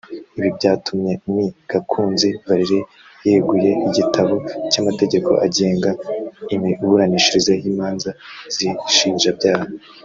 Ibi 0.37 0.49
byatumye 0.57 1.11
Me 1.33 1.45
Gakunzi 1.69 2.29
Valery 2.45 2.81
yegura 3.27 3.67
igitabo 3.87 4.35
cy’amategeko 4.71 5.31
agenga 5.45 5.89
imiburanishirize 6.55 7.53
y’imanza 7.63 8.09
z’inshinjabyaha 8.55 9.65